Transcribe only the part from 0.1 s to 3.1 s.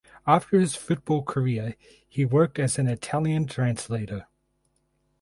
After his football career he worked as an